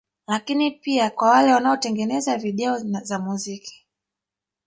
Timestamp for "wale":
1.29-1.53